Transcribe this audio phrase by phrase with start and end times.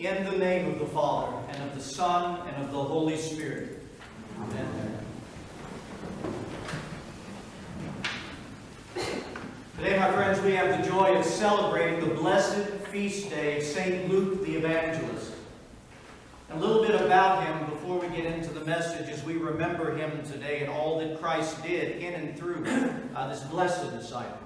[0.00, 3.80] In the name of the Father, and of the Son, and of the Holy Spirit.
[4.40, 4.98] Amen.
[9.76, 14.10] Today, my friends, we have the joy of celebrating the blessed feast day of St.
[14.10, 15.30] Luke the Evangelist.
[16.50, 20.24] A little bit about him before we get into the message as we remember him
[20.24, 22.66] today and all that Christ did in and through
[23.14, 24.38] uh, this blessed disciple.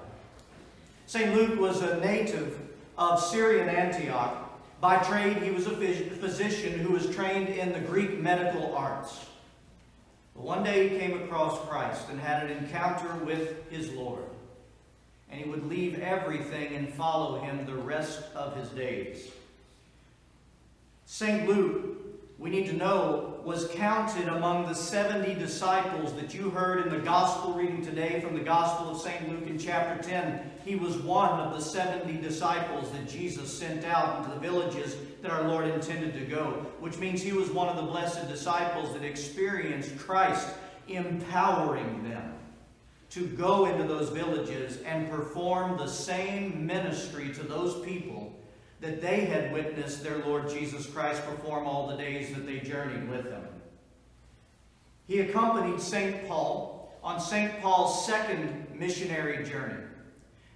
[1.07, 1.33] St.
[1.33, 2.59] Luke was a native
[2.99, 4.48] of Syrian Antioch.
[4.81, 9.25] By trade, he was a physician who was trained in the Greek medical arts.
[10.33, 14.23] But one day he came across Christ and had an encounter with his Lord.
[15.29, 19.29] And he would leave everything and follow him the rest of his days.
[21.05, 21.47] St.
[21.47, 21.98] Luke
[22.39, 26.99] we need to know, was counted among the 70 disciples that you heard in the
[26.99, 29.27] gospel reading today from the Gospel of St.
[29.27, 30.49] Luke in chapter 10.
[30.63, 35.31] He was one of the 70 disciples that Jesus sent out into the villages that
[35.31, 39.03] our Lord intended to go, which means he was one of the blessed disciples that
[39.03, 40.47] experienced Christ
[40.87, 42.35] empowering them
[43.09, 48.38] to go into those villages and perform the same ministry to those people
[48.81, 53.09] that they had witnessed their Lord Jesus Christ perform all the days that they journeyed
[53.09, 53.43] with him.
[55.07, 56.27] He accompanied St.
[56.27, 57.61] Paul on St.
[57.61, 59.83] Paul's second missionary journey.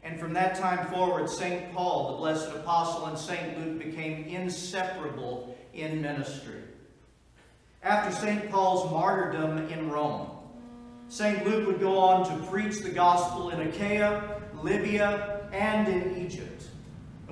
[0.04, 1.74] And from that time forward, St.
[1.74, 3.58] Paul, the blessed apostle, and St.
[3.58, 6.62] Luke became inseparable in ministry.
[7.82, 8.52] After St.
[8.52, 10.30] Paul's martyrdom in Rome,
[11.08, 11.46] St.
[11.46, 16.66] Luke would go on to preach the gospel in Achaia, Libya, and in Egypt.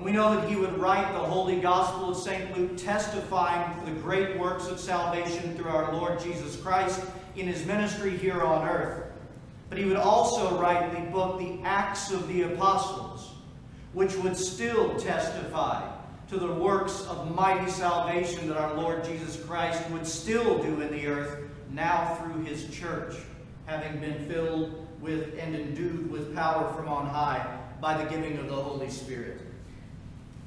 [0.02, 2.58] And we know that he would write the Holy Gospel of St.
[2.58, 7.00] Luke, testifying the great works of salvation through our Lord Jesus Christ
[7.36, 9.12] in his ministry here on earth.
[9.68, 13.30] But he would also write the book, The Acts of the Apostles,
[13.92, 15.88] which would still testify
[16.30, 20.90] to the works of mighty salvation that our Lord Jesus Christ would still do in
[20.90, 23.14] the earth, now through his church,
[23.66, 28.48] having been filled with and endued with power from on high by the giving of
[28.48, 29.41] the Holy Spirit.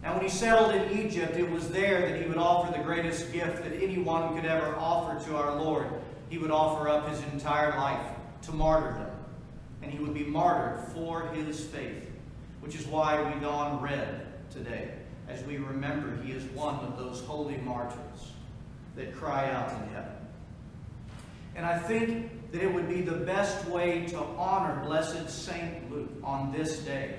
[0.06, 3.34] Now, when he settled in Egypt, it was there that he would offer the greatest
[3.34, 5.88] gift that anyone could ever offer to our Lord.
[6.30, 8.06] He would offer up his entire life
[8.44, 9.10] to martyrdom.
[9.82, 12.08] And he would be martyred for his faith,
[12.62, 14.92] which is why we don red today,
[15.28, 18.34] as we remember he is one of those holy martyrs
[18.96, 20.14] that cry out in heaven.
[21.56, 26.12] And I think that it would be the best way to honor blessed Saint Luke
[26.24, 27.16] on this day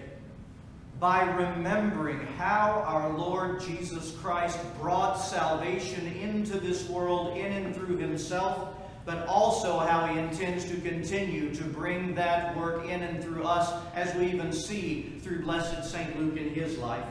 [0.98, 7.98] by remembering how our Lord Jesus Christ brought salvation into this world in and through
[7.98, 8.70] himself,
[9.04, 13.72] but also how he intends to continue to bring that work in and through us,
[13.94, 16.18] as we even see through blessed St.
[16.18, 17.04] Luke in his life.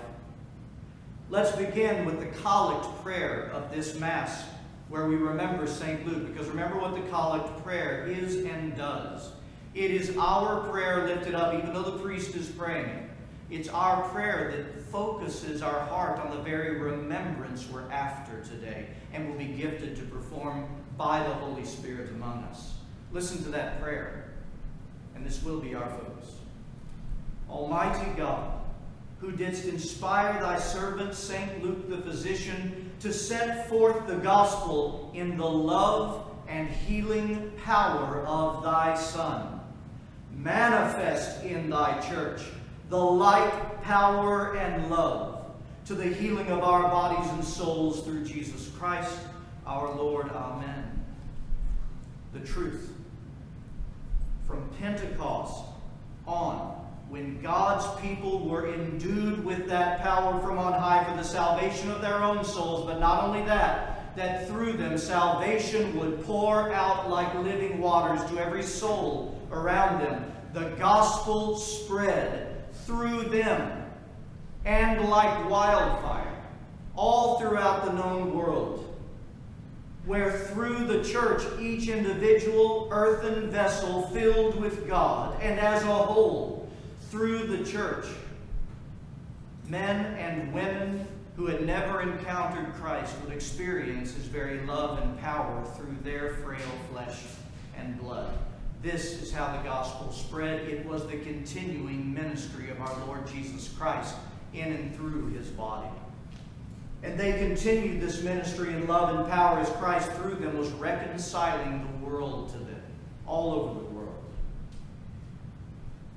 [1.29, 4.45] Let's begin with the collect prayer of this Mass,
[4.89, 6.05] where we remember St.
[6.07, 9.31] Luke, because remember what the collect prayer is and does.
[9.75, 13.04] It is our prayer lifted up, even though the priest is praying.
[13.49, 19.29] It's our prayer that focuses our heart on the very remembrance we're after today and
[19.29, 20.67] will be gifted to perform
[20.97, 22.73] by the Holy Spirit among us.
[23.11, 24.33] Listen to that prayer,
[25.15, 26.37] and this will be our focus.
[27.47, 28.51] Almighty God,
[29.19, 31.63] who didst inspire thy servant St.
[31.63, 38.63] Luke the physician to set forth the gospel in the love and healing power of
[38.63, 39.59] thy Son,
[40.35, 42.41] manifest in thy church
[42.89, 45.45] the light, power, and love
[45.85, 49.17] to the healing of our bodies and souls through Jesus Christ
[49.65, 50.29] our Lord.
[50.29, 51.03] Amen.
[52.33, 52.91] The truth.
[54.47, 55.63] From Pentecost
[56.27, 56.57] on,
[57.09, 62.01] when God's people were endued with that power from on high for the salvation of
[62.01, 67.33] their own souls, but not only that, that through them salvation would pour out like
[67.35, 70.31] living waters to every soul around them.
[70.53, 72.44] The gospel spread
[72.85, 73.83] through them
[74.63, 76.35] and like wildfire
[76.95, 78.95] all throughout the known world,
[80.05, 86.69] where through the church each individual earthen vessel filled with God, and as a whole,
[87.09, 88.05] through the church,
[89.67, 95.65] men and women who had never encountered Christ would experience his very love and power
[95.75, 96.59] through their frail
[96.91, 97.19] flesh
[97.77, 98.37] and blood.
[98.81, 100.67] This is how the gospel spread.
[100.67, 104.15] It was the continuing ministry of our Lord Jesus Christ
[104.53, 105.89] in and through his body.
[107.03, 111.87] And they continued this ministry in love and power as Christ through them was reconciling
[111.99, 112.81] the world to them,
[113.27, 114.15] all over the world.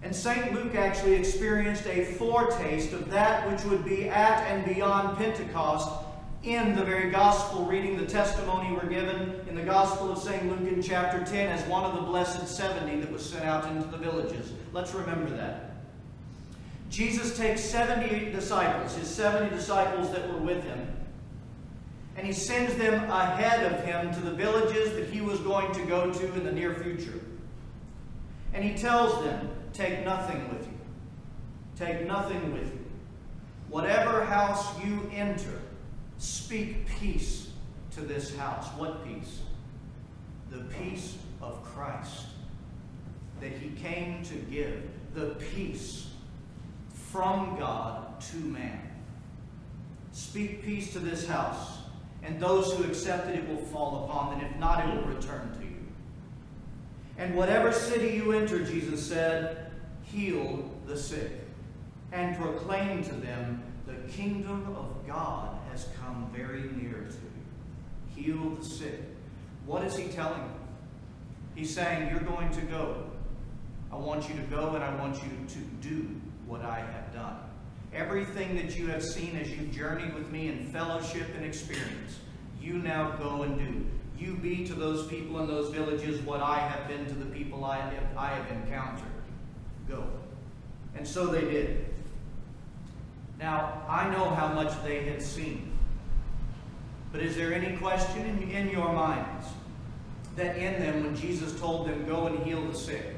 [0.03, 0.53] And St.
[0.55, 6.05] Luke actually experienced a foretaste of that which would be at and beyond Pentecost
[6.55, 10.49] in the very gospel reading, the testimony we're given in the Gospel of St.
[10.49, 13.87] Luke in chapter 10 as one of the blessed 70 that was sent out into
[13.89, 14.53] the villages.
[14.73, 15.73] Let's remember that.
[16.89, 20.89] Jesus takes 70 disciples, his 70 disciples that were with him,
[22.17, 25.83] and he sends them ahead of him to the villages that he was going to
[25.83, 27.21] go to in the near future.
[28.55, 30.79] And he tells them, Take nothing with you.
[31.77, 32.85] Take nothing with you.
[33.69, 35.61] Whatever house you enter,
[36.19, 37.51] speak peace
[37.93, 38.67] to this house.
[38.77, 39.41] What peace?
[40.51, 42.27] The peace of Christ
[43.41, 44.83] that he came to give.
[45.15, 46.09] The peace
[46.93, 48.81] from God to man.
[50.13, 51.79] Speak peace to this house,
[52.23, 54.51] and those who accept it, it will fall upon them.
[54.51, 55.77] If not, it will return to you.
[57.17, 59.71] And whatever city you enter, Jesus said,
[60.03, 61.33] heal the sick
[62.13, 63.68] and proclaim to them the
[64.09, 68.33] kingdom of God has come very near to you.
[68.35, 69.01] Heal the sick.
[69.67, 70.55] What is he telling them?
[71.55, 73.05] He's saying, You're going to go.
[73.93, 75.59] I want you to go and I want you to
[75.89, 76.09] do
[76.47, 77.37] what I have done.
[77.95, 82.19] Everything that you have seen as you journeyed with me in fellowship and experience,
[82.61, 83.87] you now go and do.
[84.19, 87.65] You be to those people in those villages what I have been to the people
[87.65, 89.07] I have, I have encountered.
[89.89, 90.05] Go.
[90.97, 91.87] And so they did.
[93.39, 95.73] Now, I know how much they had seen.
[97.13, 99.47] But is there any question in, in your minds
[100.37, 103.17] that in them, when Jesus told them, Go and heal the sick,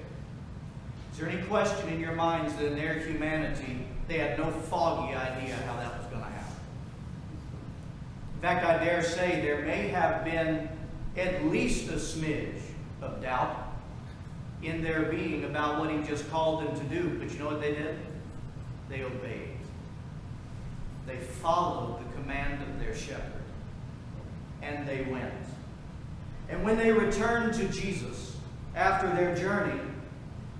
[1.12, 3.78] is there any question in your minds that in their humanity,
[4.08, 6.56] they had no foggy idea how that was going to happen?
[8.34, 10.68] In fact, I dare say there may have been
[11.16, 12.60] at least a smidge
[13.02, 13.70] of doubt
[14.62, 17.18] in their being about what he just called them to do.
[17.18, 17.96] But you know what they did?
[18.88, 19.49] They obeyed.
[21.06, 23.42] They followed the command of their shepherd.
[24.62, 25.32] And they went.
[26.48, 28.36] And when they returned to Jesus
[28.74, 29.80] after their journey,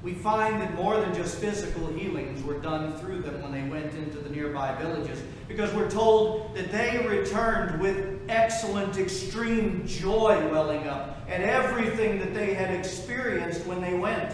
[0.03, 3.93] we find that more than just physical healings were done through them when they went
[3.95, 5.21] into the nearby villages.
[5.47, 12.33] Because we're told that they returned with excellent, extreme joy welling up at everything that
[12.33, 14.33] they had experienced when they went.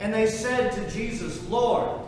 [0.00, 2.00] And they said to Jesus, Lord,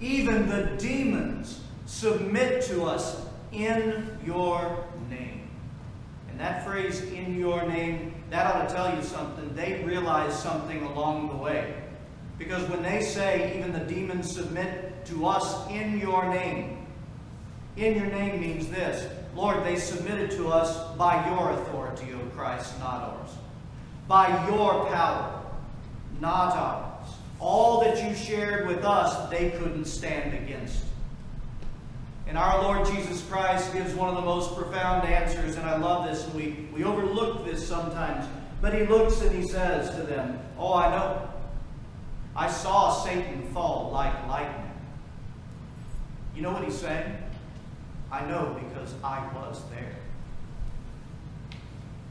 [0.00, 3.16] even the demons submit to us
[3.50, 5.48] in your name.
[6.28, 9.54] And that phrase, in your name, that ought to tell you something.
[9.56, 11.74] They realized something along the way.
[12.38, 16.86] Because when they say, even the demons submit to us in your name,
[17.76, 22.78] in your name means this Lord, they submitted to us by your authority, O Christ,
[22.80, 23.30] not ours.
[24.06, 25.42] By your power,
[26.20, 27.08] not ours.
[27.40, 30.84] All that you shared with us, they couldn't stand against.
[32.28, 36.06] And our Lord Jesus Christ gives one of the most profound answers, and I love
[36.06, 38.26] this, and we, we overlook this sometimes.
[38.60, 41.30] But he looks and he says to them, Oh, I know.
[42.36, 44.70] I saw Satan fall like lightning.
[46.36, 47.16] You know what he's saying?
[48.12, 49.96] I know because I was there.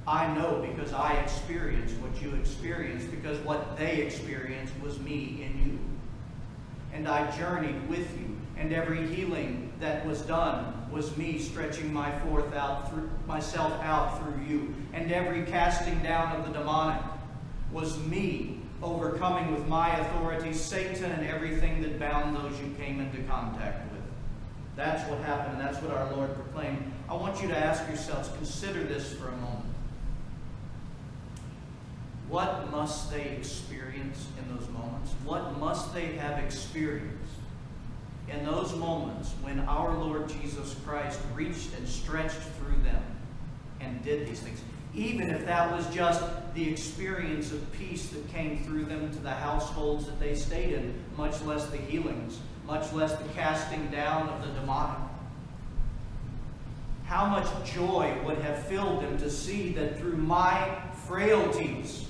[0.08, 5.66] I know because I experienced what you experienced, because what they experienced was me in
[5.66, 5.80] you.
[6.94, 12.18] And I journeyed with you, and every healing that was done was me stretching my
[12.20, 14.74] forth out through myself out through you.
[14.94, 17.02] And every casting down of the demonic
[17.72, 23.22] was me overcoming with my authority Satan and everything that bound those you came into
[23.24, 24.02] contact with.
[24.76, 26.92] That's what happened, and that's what our Lord proclaimed.
[27.10, 29.66] I want you to ask yourselves, consider this for a moment.
[32.30, 35.14] What must they experience in those moments?
[35.24, 37.18] What must they have experienced
[38.32, 43.04] in those moments when our Lord Jesus Christ reached and stretched through them
[43.80, 44.62] and did these things?
[44.98, 46.24] even if that was just
[46.56, 50.94] the experience of peace that came through them to the households that they stayed in,
[51.16, 54.98] much less the healings, much less the casting down of the demonic.
[57.06, 62.08] How much joy would have filled them to see that through my frailties,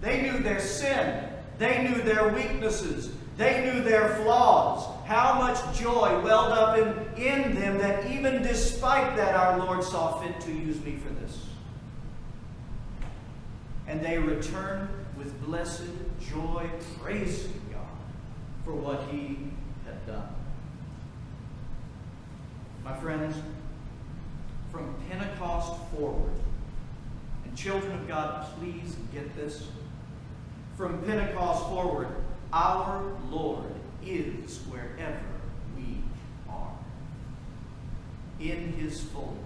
[0.00, 1.24] they knew their sin,
[1.58, 4.86] they knew their weaknesses, they knew their flaws.
[5.06, 10.20] How much joy welled up in, in them that even despite that, our Lord saw
[10.20, 11.46] fit to use me for this
[13.86, 15.88] and they returned with blessed
[16.20, 16.68] joy,
[17.00, 17.80] praising God
[18.64, 19.38] for what He
[19.84, 20.28] had done.
[22.84, 23.36] My friends,
[24.70, 26.32] from Pentecost forward,
[27.44, 29.68] and children of God, please get this.
[30.76, 32.08] From Pentecost forward,
[32.52, 33.72] our Lord
[34.04, 35.24] is wherever
[35.76, 35.98] we
[36.48, 36.72] are.
[38.38, 39.36] in his fullness.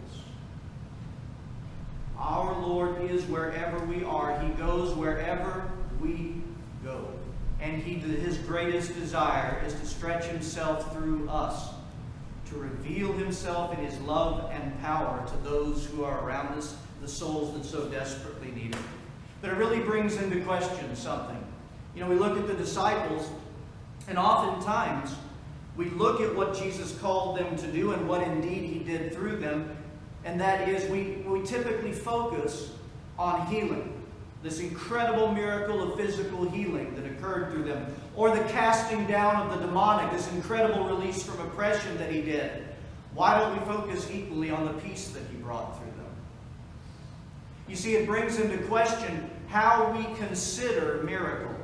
[2.18, 4.38] Our Lord is wherever we are.
[4.40, 6.42] He goes wherever we
[6.84, 7.06] go.
[7.60, 11.70] And he, his greatest desire is to stretch himself through us,
[12.50, 17.08] to reveal himself in his love and power to those who are around us, the
[17.08, 18.80] souls that so desperately need it.
[19.40, 21.39] But it really brings into question something.
[21.94, 23.30] You know, we look at the disciples,
[24.08, 25.14] and oftentimes
[25.76, 29.36] we look at what Jesus called them to do and what indeed he did through
[29.36, 29.76] them,
[30.24, 32.72] and that is we, we typically focus
[33.18, 33.96] on healing.
[34.42, 39.58] This incredible miracle of physical healing that occurred through them, or the casting down of
[39.58, 42.66] the demonic, this incredible release from oppression that he did.
[43.14, 46.10] Why don't we focus equally on the peace that he brought through them?
[47.68, 51.59] You see, it brings into question how we consider miracles.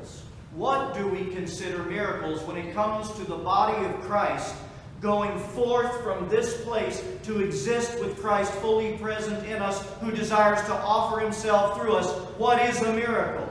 [0.57, 4.57] What do we consider miracles when it comes to the body of Christ
[5.03, 10.63] going forth from this place to exist with Christ fully present in us, who desires
[10.63, 12.11] to offer himself through us?
[12.39, 13.47] What is a miracle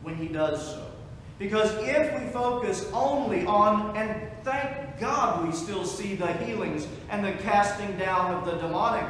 [0.00, 0.90] when he does so?
[1.38, 7.22] Because if we focus only on, and thank God we still see the healings and
[7.22, 9.04] the casting down of the demonic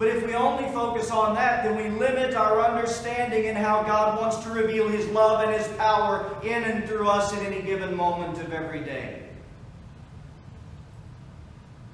[0.00, 4.18] but if we only focus on that, then we limit our understanding in how God
[4.18, 7.94] wants to reveal His love and His power in and through us in any given
[7.94, 9.28] moment of every day.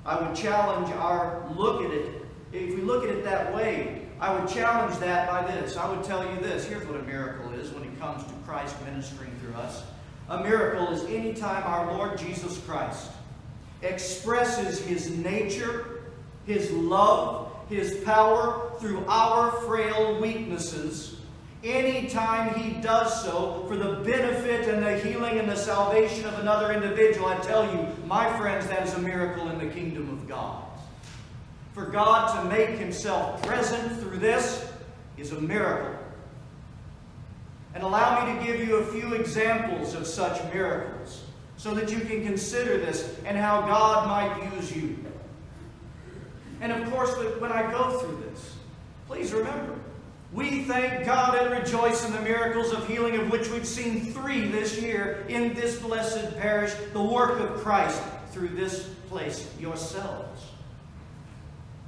[0.05, 2.25] I would challenge our look at it.
[2.53, 5.77] If we look at it that way, I would challenge that by this.
[5.77, 6.65] I would tell you this.
[6.65, 9.83] Here's what a miracle is when it comes to Christ ministering through us.
[10.29, 13.11] A miracle is any time our Lord Jesus Christ
[13.83, 16.05] expresses His nature,
[16.47, 21.17] His love, his power through our frail weaknesses
[21.65, 26.73] anytime he does so for the benefit and the healing and the salvation of another
[26.73, 27.27] individual.
[27.27, 30.65] I tell you, my friends, that is a miracle in the kingdom of God.
[31.73, 34.71] For God to make himself present through this
[35.19, 35.95] is a miracle.
[37.75, 41.25] And allow me to give you a few examples of such miracles
[41.59, 44.97] so that you can consider this and how God might use you.
[46.61, 48.57] And of course, when I go through this,
[49.07, 49.79] please remember,
[50.33, 54.49] we thank God and rejoice in the miracles of healing, of which we've seen three
[54.49, 60.43] this year in this blessed parish, the work of Christ through this place yourselves.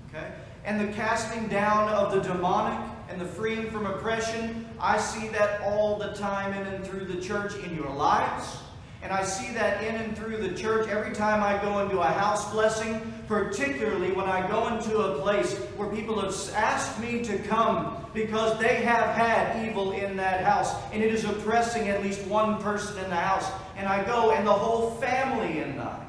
[0.09, 0.31] Okay?
[0.65, 5.61] And the casting down of the demonic and the freeing from oppression, I see that
[5.63, 8.59] all the time in and through the church in your lives
[9.01, 12.07] and I see that in and through the church every time I go into a
[12.07, 17.39] house blessing, particularly when I go into a place where people have asked me to
[17.39, 22.27] come because they have had evil in that house and it is oppressing at least
[22.27, 23.49] one person in the house.
[23.77, 26.05] And I go and the whole family and I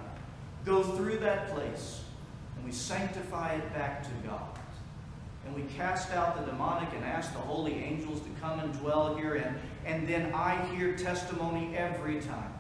[0.66, 2.02] go through that place
[2.58, 4.42] and we sanctify it back to God.
[5.46, 9.16] And we cast out the demonic and ask the holy angels to come and dwell
[9.16, 9.36] here.
[9.36, 9.56] And,
[9.86, 12.54] and then I hear testimony every time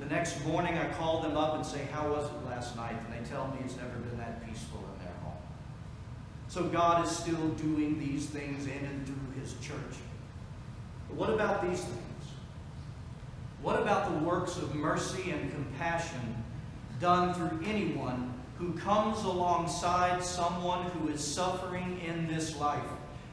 [0.00, 2.96] the next morning, I call them up and say, How was it last night?
[3.04, 5.36] And they tell me it's never been that peaceful in their home.
[6.48, 9.98] So God is still doing these things in and through His church.
[11.08, 12.00] But what about these things?
[13.62, 16.42] What about the works of mercy and compassion
[16.98, 22.80] done through anyone who comes alongside someone who is suffering in this life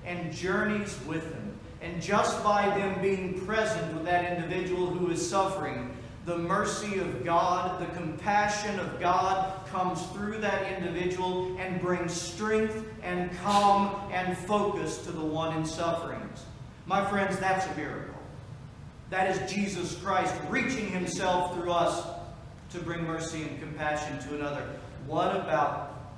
[0.06, 1.54] and journeys with them?
[1.82, 5.96] And just by them being present with that individual who is suffering,
[6.28, 12.86] the mercy of God, the compassion of God comes through that individual and brings strength
[13.02, 16.44] and calm and focus to the one in sufferings.
[16.86, 18.14] My friends, that's a miracle.
[19.10, 22.06] That is Jesus Christ reaching himself through us
[22.72, 24.70] to bring mercy and compassion to another.
[25.06, 26.12] What about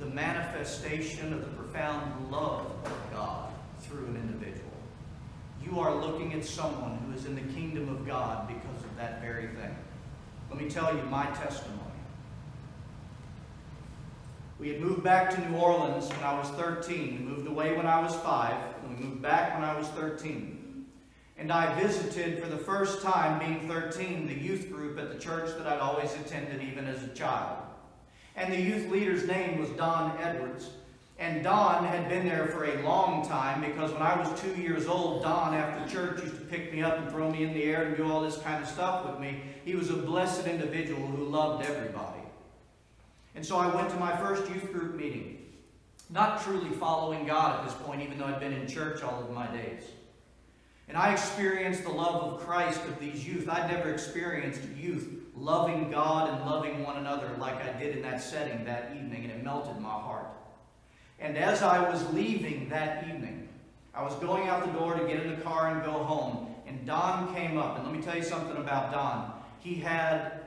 [0.00, 4.72] the manifestation of the profound love of God through an individual?
[5.64, 8.69] You are looking at someone who is in the kingdom of God because
[9.00, 9.74] that very thing.
[10.50, 11.78] Let me tell you my testimony.
[14.58, 17.14] We had moved back to New Orleans when I was 13.
[17.14, 18.52] We moved away when I was 5,
[18.82, 20.84] and we moved back when I was 13.
[21.38, 25.56] And I visited for the first time, being 13, the youth group at the church
[25.56, 27.56] that I'd always attended even as a child.
[28.36, 30.68] And the youth leader's name was Don Edwards.
[31.20, 34.86] And Don had been there for a long time because when I was two years
[34.86, 37.82] old, Don, after church, used to pick me up and throw me in the air
[37.82, 39.42] and do all this kind of stuff with me.
[39.66, 42.22] He was a blessed individual who loved everybody.
[43.34, 45.44] And so I went to my first youth group meeting,
[46.08, 49.30] not truly following God at this point, even though I'd been in church all of
[49.30, 49.84] my days.
[50.88, 53.46] And I experienced the love of Christ of these youth.
[53.46, 58.22] I'd never experienced youth loving God and loving one another like I did in that
[58.22, 60.29] setting that evening, and it melted my heart.
[61.20, 63.48] And as I was leaving that evening,
[63.94, 66.86] I was going out the door to get in the car and go home, and
[66.86, 67.76] Don came up.
[67.76, 69.32] And let me tell you something about Don.
[69.60, 70.40] He had,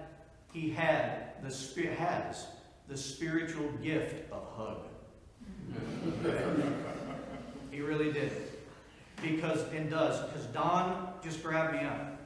[0.52, 2.48] he had the spirit has
[2.88, 4.80] the spiritual gift of hug.
[7.72, 8.32] he really did.
[9.22, 12.20] Because, and does, because Don just grabbed me up.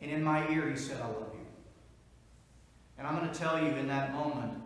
[0.00, 1.46] And in my ear, he said, I love you.
[2.98, 4.63] And I'm going to tell you in that moment,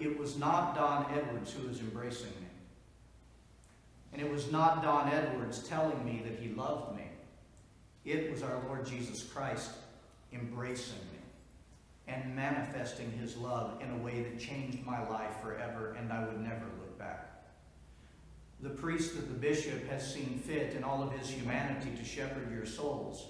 [0.00, 2.48] it was not Don Edwards who was embracing me.
[4.12, 7.04] And it was not Don Edwards telling me that he loved me.
[8.04, 9.70] It was our Lord Jesus Christ
[10.32, 11.18] embracing me
[12.08, 16.40] and manifesting his love in a way that changed my life forever, and I would
[16.40, 17.28] never look back.
[18.60, 22.52] The priest that the bishop has seen fit in all of his humanity to shepherd
[22.52, 23.26] your souls,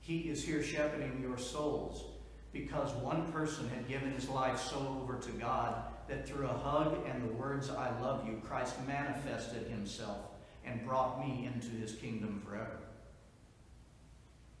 [0.00, 2.04] he is here shepherding your souls
[2.52, 6.98] because one person had given his life so over to God that through a hug
[7.06, 10.18] and the words, I love you, Christ manifested himself
[10.64, 12.78] and brought me into his kingdom forever.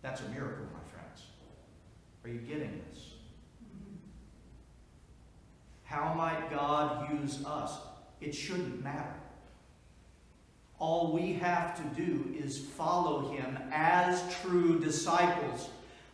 [0.02, 1.24] That's a miracle, my friends.
[2.24, 3.06] Are you getting this?
[5.84, 7.72] How might God use us?
[8.20, 9.14] It shouldn't matter.
[10.78, 15.68] All we have to do is follow him as true disciples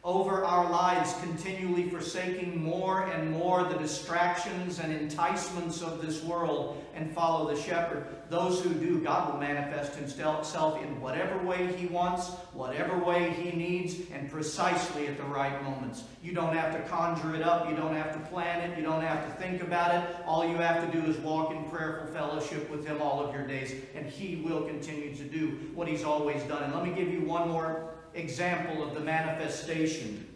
[0.06, 6.80] over our lives, continually forsaking more and more the distractions and enticements of this world
[6.94, 8.06] and follow the shepherd.
[8.30, 13.50] Those who do, God will manifest himself in whatever way he wants, whatever way he
[13.50, 16.04] needs, and precisely at the right moments.
[16.22, 19.02] You don't have to conjure it up, you don't have to plan it, you don't
[19.02, 20.16] have to think about it.
[20.24, 23.44] All you have to do is walk in prayerful fellowship with him all of your
[23.44, 26.62] days, and he will continue to do what he's always done.
[26.62, 30.26] And let me give you one more example of the manifestation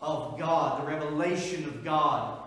[0.00, 2.42] of God, the revelation of God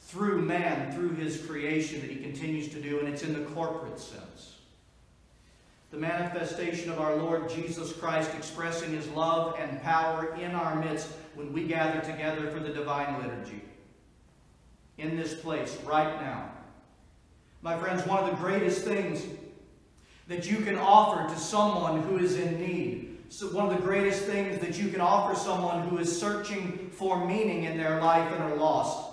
[0.00, 3.98] through man, through his creation that he continues to do, and it's in the corporate
[3.98, 4.56] sense.
[5.90, 11.08] The manifestation of our Lord Jesus Christ expressing his love and power in our midst
[11.34, 13.62] when we gather together for the divine liturgy.
[14.98, 16.50] In this place, right now.
[17.62, 19.24] My friends, one of the greatest things
[20.28, 24.22] that you can offer to someone who is in need so one of the greatest
[24.22, 28.42] things that you can offer someone who is searching for meaning in their life and
[28.42, 29.12] are lost.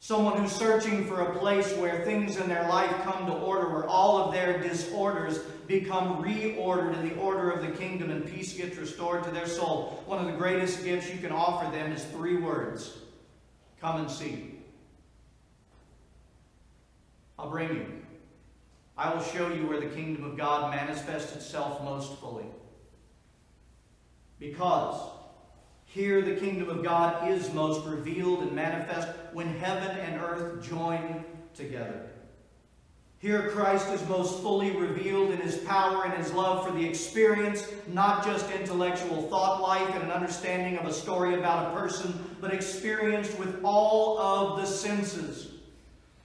[0.00, 3.86] Someone who's searching for a place where things in their life come to order, where
[3.86, 8.76] all of their disorders become reordered in the order of the kingdom and peace gets
[8.76, 10.02] restored to their soul.
[10.06, 12.98] One of the greatest gifts you can offer them is three words
[13.80, 14.54] Come and see.
[17.38, 17.86] I'll bring you.
[18.96, 22.46] I will show you where the kingdom of God manifests itself most fully.
[24.38, 25.00] Because
[25.84, 31.24] here the kingdom of God is most revealed and manifest when heaven and earth join
[31.54, 32.10] together.
[33.20, 37.66] Here Christ is most fully revealed in his power and his love for the experience,
[37.88, 42.54] not just intellectual thought life and an understanding of a story about a person, but
[42.54, 45.48] experienced with all of the senses.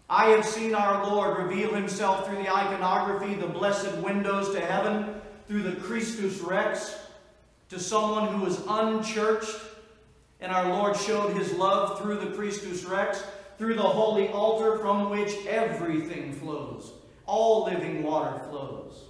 [0.08, 5.16] I have seen our Lord reveal himself through the iconography, the blessed windows to heaven,
[5.48, 6.96] through the Christus Rex,
[7.74, 9.60] to someone who was unchurched,
[10.40, 13.24] and our Lord showed his love through the Christus Rex,
[13.58, 16.92] through the holy altar from which everything flows.
[17.26, 19.06] All living water flows.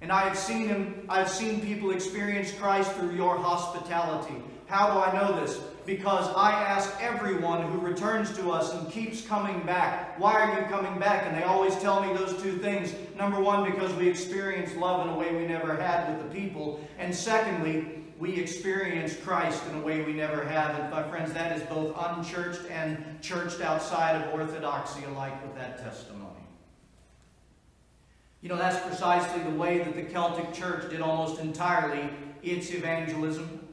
[0.00, 4.36] And I have seen him, I've seen people experience Christ through your hospitality.
[4.66, 5.60] How do I know this?
[5.86, 10.66] Because I ask everyone who returns to us and keeps coming back, why are you
[10.66, 11.26] coming back?
[11.26, 12.94] And they always tell me those two things.
[13.18, 16.80] Number one, because we experience love in a way we never had with the people.
[16.98, 20.78] And secondly, we experience Christ in a way we never have.
[20.78, 25.78] And my friends, that is both unchurched and churched outside of orthodoxy alike with that
[25.78, 26.30] testimony.
[28.40, 32.08] You know, that's precisely the way that the Celtic church did almost entirely
[32.42, 33.63] its evangelism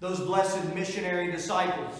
[0.00, 1.94] those blessed missionary disciples.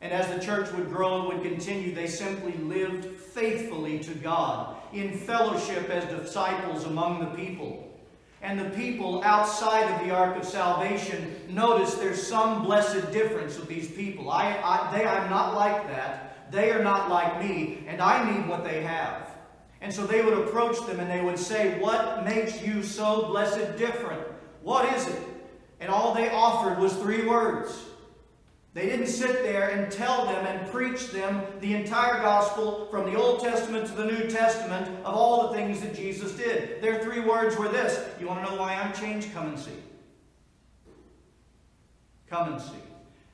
[0.00, 4.76] And as the church would grow and would continue, they simply lived faithfully to God,
[4.92, 7.84] in fellowship as disciples among the people.
[8.40, 13.68] And the people outside of the ark of salvation, notice there's some blessed difference with
[13.68, 14.30] these people.
[14.30, 16.50] I, I, they are not like that.
[16.52, 19.28] They are not like me, and I need what they have.
[19.80, 23.76] And so they would approach them and they would say, What makes you so blessed
[23.76, 24.22] different?
[24.62, 25.22] What is it?
[25.80, 27.84] And all they offered was three words.
[28.74, 33.18] They didn't sit there and tell them and preach them the entire gospel from the
[33.18, 36.82] Old Testament to the New Testament of all the things that Jesus did.
[36.82, 39.32] Their three words were this You want to know why I'm changed?
[39.32, 39.72] Come and see.
[42.28, 42.82] Come and see.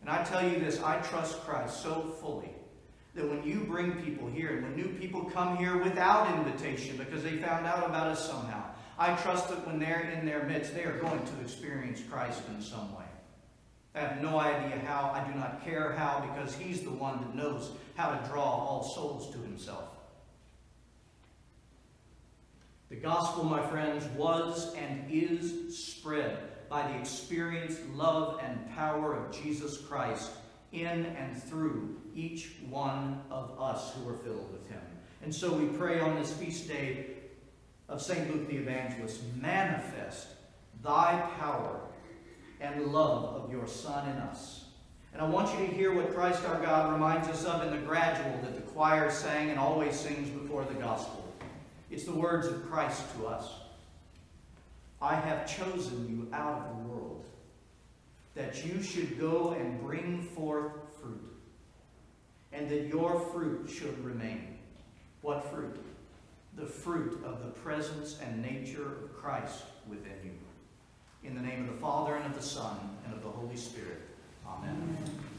[0.00, 2.50] And I tell you this, I trust Christ so fully
[3.14, 7.22] that when you bring people here, and when new people come here without invitation because
[7.22, 8.62] they found out about us somehow,
[8.98, 12.62] I trust that when they're in their midst, they are going to experience Christ in
[12.62, 13.04] some way.
[13.94, 15.12] I have no idea how.
[15.14, 18.82] I do not care how because He's the one that knows how to draw all
[18.82, 19.84] souls to Himself.
[22.88, 29.42] The gospel, my friends, was and is spread by the experienced love and power of
[29.42, 30.30] Jesus Christ
[30.72, 34.80] in and through each one of us who are filled with Him.
[35.22, 37.06] And so we pray on this feast day
[37.88, 38.34] of St.
[38.34, 40.28] Luke the Evangelist manifest
[40.82, 41.80] thy power
[42.60, 44.64] and love of your Son in us.
[45.12, 47.86] And I want you to hear what Christ our God reminds us of in the
[47.86, 51.24] gradual that the choir sang and always sings before the gospel.
[51.90, 53.48] It's the words of Christ to us.
[55.00, 57.26] I have chosen you out of the world,
[58.34, 61.36] that you should go and bring forth fruit,
[62.52, 64.58] and that your fruit should remain.
[65.20, 65.76] What fruit?
[66.56, 71.28] The fruit of the presence and nature of Christ within you.
[71.28, 74.02] In the name of the Father, and of the Son, and of the Holy Spirit.
[74.46, 74.70] Amen.
[74.70, 75.33] Amen.